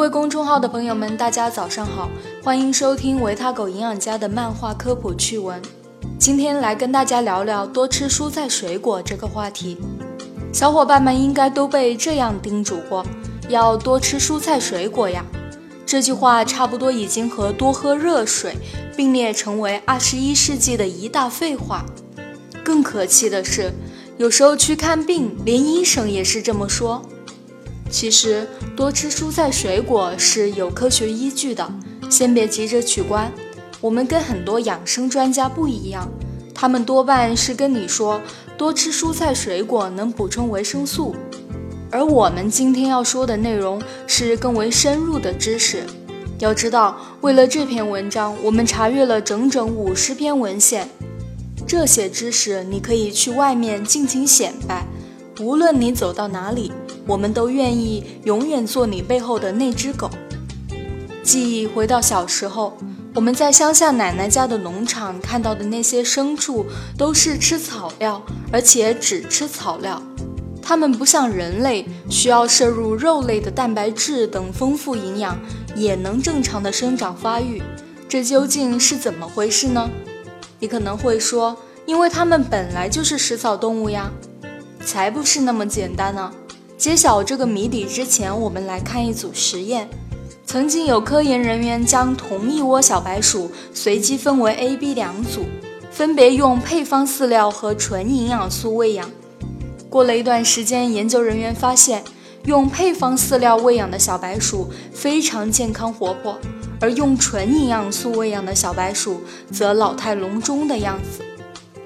[0.00, 2.08] 各位公众号的朋友们，大家早上好，
[2.42, 5.60] 欢迎收听维他狗营养家的漫画科普趣闻。
[6.18, 9.76] 今天来跟大家聊聊多吃蔬菜水果这个话题。
[10.54, 13.04] 小伙伴们应该都被这样叮嘱过，
[13.50, 15.22] 要多吃蔬菜水果呀。
[15.84, 18.56] 这句话差不多已经和多喝热水
[18.96, 21.84] 并列成为二十一世纪的一大废话。
[22.64, 23.70] 更可气的是，
[24.16, 27.02] 有时候去看病，连医生也是这么说。
[27.90, 31.70] 其实多吃蔬菜水果是有科学依据的，
[32.08, 33.30] 先别急着取关。
[33.80, 36.08] 我们跟很多养生专家不一样，
[36.54, 38.20] 他们多半是跟你说
[38.56, 41.16] 多吃蔬菜水果能补充维生素，
[41.90, 45.82] 而我们今天要说的内容是更为深入的知识。
[46.38, 50.88] 要知道，为了这篇文章，我们查阅了整整五十篇文献，
[51.66, 54.86] 这些知识你可以去外面尽情显摆，
[55.40, 56.70] 无论你走到哪里。
[57.06, 60.08] 我们都愿意永远做你背后的那只狗。
[61.24, 62.76] 记忆回到小时候，
[63.14, 70.00] 我们在乡下奶奶家的农场看到的那些牲畜，都是吃草料，而且只吃草料。
[70.62, 75.36] 它们不像人类，需要摄入肉类的蛋白质等丰富营养，
[75.74, 77.60] 也能正常的生长发育。
[78.08, 79.90] 这究竟是怎么回事呢？
[80.60, 84.12] 你可能会说，因为它们本来就是食草动物呀。
[84.84, 86.32] 才不是那么简单呢。
[86.76, 89.88] 揭晓这个谜底之前，我们来看一组实验。
[90.46, 95.44] 曾经有科研人员将同一窝小白鼠随机分为 A、B 两组，
[95.92, 99.08] 分别用配方饲料和纯营养素喂养。
[99.88, 102.02] 过了一段时间，研究人员发现，
[102.46, 106.36] 用配方饲料喂养的小白鼠非常健康活泼，
[106.80, 109.20] 而用纯营养素喂养的小白鼠
[109.52, 111.22] 则老态龙钟的样子。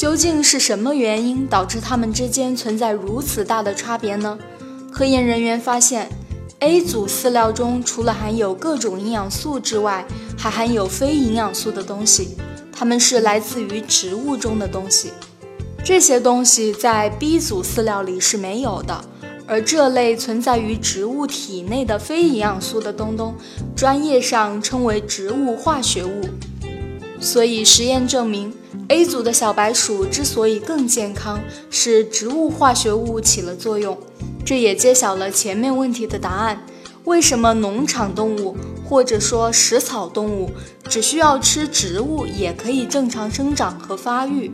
[0.00, 4.38] 究竟是什么原因导致它们之间存在如此大的差别呢？
[4.90, 6.08] 科研人员发现
[6.60, 10.06] ，A 组饲料中除了含有各种营养素之外，
[10.38, 12.30] 还含有非营养素的东西，
[12.72, 15.10] 它们是来自于植物中的东西。
[15.84, 19.04] 这些东西在 B 组饲料里是没有的，
[19.46, 23.34] 而这类存在于植物体内的非营养素的东东，
[23.76, 26.22] 专业上称为植物化学物。
[27.20, 28.50] 所以实验证明
[28.90, 31.40] ，A 组的小白鼠之所以更健康，
[31.70, 33.96] 是植物化学物起了作用。
[34.44, 36.66] 这也揭晓了前面问题的答案：
[37.04, 40.50] 为什么农场动物或者说食草动物
[40.88, 44.50] 只需要吃植物也可以正常生长和发育，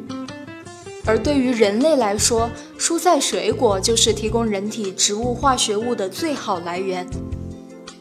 [1.07, 7.07] 而对于人类来说，蔬菜水果就是提供人体植物化学物的最好来源。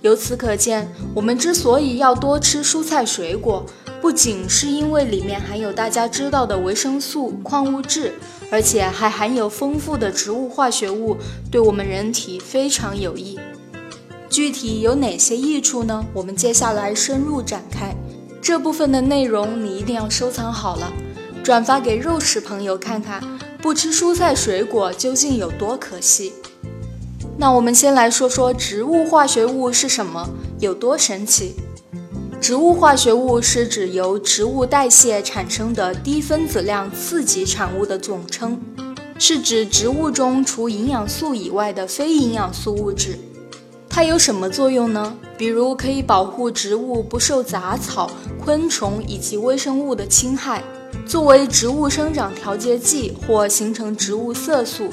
[0.01, 3.65] 由此可见，我们之所以要多吃蔬菜水果。
[4.05, 8.13] 不仅是因为里面含有大家知道的维生素、矿物质，
[8.51, 11.17] 而且还含有丰富的植物化学物，
[11.49, 13.39] 对我们人体非常有益。
[14.29, 16.05] 具体有哪些益处呢？
[16.13, 17.95] 我们接下来深入展开。
[18.39, 20.93] 这部分的内容你一定要收藏好了，
[21.43, 23.19] 转发给肉食朋友看看，
[23.59, 26.31] 不吃蔬菜水果究竟有多可惜。
[27.39, 30.29] 那我们先来说说植物化学物是什么，
[30.59, 31.55] 有多神奇。
[32.45, 38.61] 植物化学物是指由植物代谢产生的低分子量次级产物的总称，
[39.17, 43.17] 是指植物中除营养素以外的非营养素物质。
[43.89, 45.17] 它有什么作用呢？
[45.35, 50.63] 比如可以保护植物不受杂草、昆虫以及微生物的侵害，
[51.07, 54.89] 作为植物生长调节剂或形成植物色素，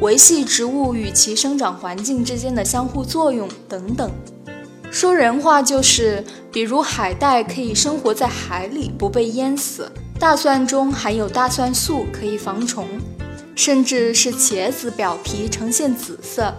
[0.00, 4.08] 维系植物与其生长环境之间的相互作用等等。
[4.96, 12.86] 说人话就是，比如海带可以生活在海里不被淹死，大蒜中含有大蒜素可以防虫，
[13.54, 16.50] 甚至是茄子表皮呈现紫色，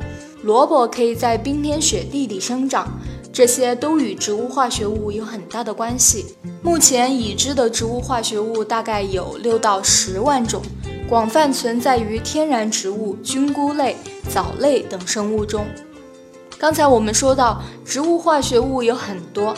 [0.43, 2.99] 萝卜可以在冰天雪地里生长，
[3.33, 6.35] 这些都与植物化学物有很大的关系。
[6.61, 10.61] 目前已知的植物化学物大概有六到十万种，
[11.09, 13.95] 广泛存在于天然植物、菌菇类、
[14.29, 15.65] 藻类等生物中。
[16.59, 19.55] 刚才我们说到，植物化学物有很多，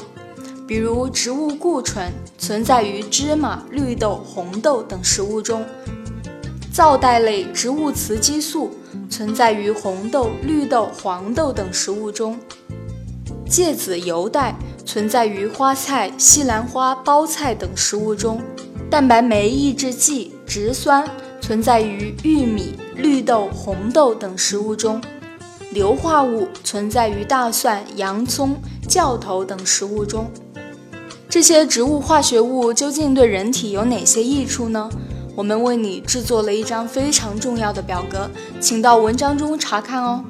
[0.67, 5.61] 比如植物固醇存在于芝麻、绿豆、红豆等食物中；
[6.73, 8.71] 皂苷类植物雌激素
[9.09, 12.35] 存在于红豆、绿豆、黄豆等食物中；
[13.47, 14.53] 芥子油带
[14.85, 18.39] 存在于花菜、西兰花、包菜等食物中；
[18.89, 21.09] 蛋白酶抑制剂植酸
[21.39, 25.01] 存在于玉米、绿豆、红豆等食物中。
[25.71, 28.55] 硫化物存在于大蒜、洋葱、
[28.87, 30.25] 酵头等食物中。
[31.29, 34.89] 这些植物化学物究竟对人体有哪些益处呢？
[35.35, 38.27] 我们为你制作了一张非常重要的表格，
[38.59, 40.23] 请到文章中查看哦。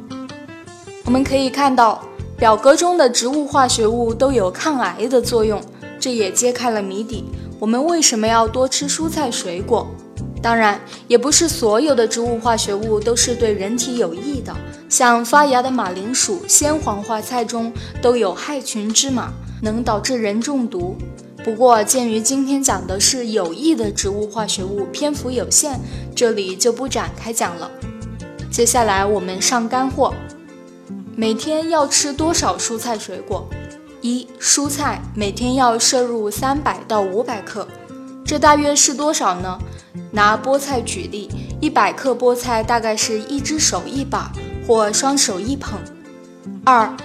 [1.05, 2.03] 我们可以看到，
[2.37, 5.61] 表格中的植物化学物都有抗癌的作用，
[6.01, 7.23] 这也揭开了谜底。
[7.59, 9.87] 我们为什么要多吃蔬菜水果？
[10.41, 14.55] 当然，也不是所有的植物化学物都是对人体有益的，
[14.87, 17.71] 像发芽的马铃薯、鲜黄花菜中
[18.01, 20.95] 都有害群之马，能导致人中毒。
[21.43, 25.77] 不过，鉴于今天讲的是有益的植物化学物，篇幅有限，
[26.15, 27.69] 这里就不展开讲了。
[28.51, 30.13] 接下来我们上干货。
[31.15, 33.45] 每天要吃多少蔬菜水果？
[34.01, 37.67] 一、蔬菜每天要摄入三百到五百克，
[38.25, 39.59] 这大约是多少呢？
[40.11, 41.29] 拿菠菜举例，
[41.61, 44.31] 一百克菠菜大概是一只手一把
[44.65, 45.79] 或双手一捧。
[46.63, 46.95] 二、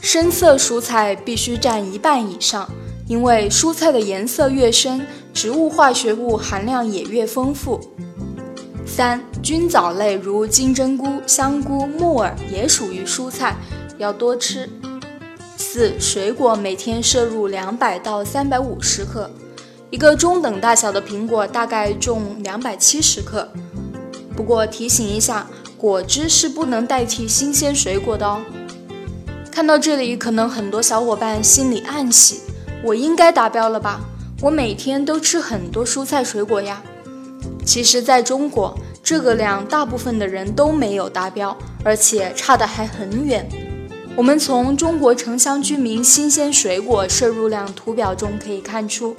[0.00, 2.68] 深色蔬菜必须占一半以上，
[3.06, 7.80] 因为蔬菜的颜色越深，植物化学物含量也越丰富。
[8.86, 13.56] 三菌藻类如金针菇、香菇、木耳也属于蔬菜，
[13.98, 14.68] 要多吃。
[15.56, 19.30] 四水果每天摄入两百到三百五十克，
[19.90, 23.48] 一个中等大小的苹果大概重两百七十克。
[24.36, 25.46] 不过提醒一下，
[25.76, 28.42] 果汁是不能代替新鲜水果的哦。
[29.50, 32.40] 看到这里，可能很多小伙伴心里暗喜，
[32.82, 34.00] 我应该达标了吧？
[34.42, 36.82] 我每天都吃很多蔬菜水果呀。
[37.64, 38.76] 其实，在中国。
[39.02, 43.48] 这个量大部分的人都没有达标，而且差的还很远。
[44.16, 49.16] 我们从中国城乡居民新鲜水果摄入量图表中可以看出，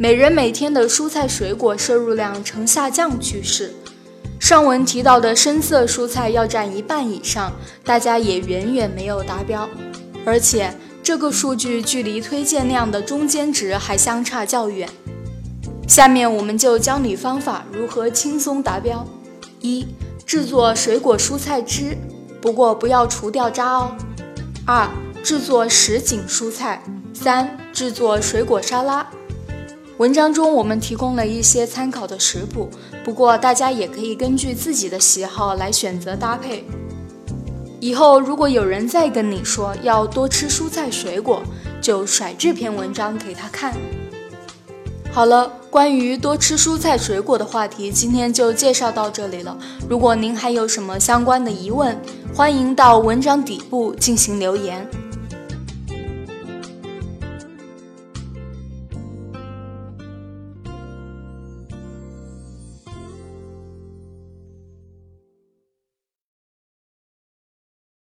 [0.00, 3.74] 每人每天的蔬菜水果摄入量呈下降趋势。
[4.38, 7.52] 上文提到的深色蔬菜要占一半以上，
[7.82, 9.68] 大家也远远没有达标，
[10.24, 10.72] 而且
[11.02, 14.88] 这个数据距离推荐量的中间值还相差较远。
[15.88, 19.04] 下面我们就教你方法，如何轻松达标。
[19.60, 19.84] 一、
[20.24, 21.98] 制作水果蔬菜汁，
[22.40, 23.96] 不过不要除掉渣哦。
[24.64, 24.88] 二、
[25.24, 26.80] 制作什锦蔬菜。
[27.12, 29.04] 三、制作水果沙拉。
[29.98, 32.70] 文章中我们提供了一些参考的食谱，
[33.04, 36.64] 不过大家也可以根据自己的喜好来选择搭配。
[37.80, 41.42] 以后如果有人再跟你说要多吃蔬菜水果，
[41.82, 43.74] 就甩这篇文章给他看。
[45.10, 49.58] 好了，关于多吃蔬菜水果的话题，今天就介绍到这里了。
[49.88, 52.00] 如果您还有什么相关的疑问，
[52.32, 54.88] 欢迎到文章底部进行留言。